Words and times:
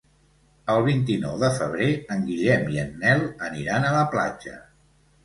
El 0.75 0.79
vint-i-nou 0.85 1.35
de 1.43 1.51
febrer 1.57 1.89
en 2.15 2.23
Guillem 2.29 2.65
i 2.77 2.81
en 2.85 2.97
Nel 3.05 3.21
aniran 3.49 3.87
a 3.91 3.93
la 3.97 4.01
platja. 4.15 4.57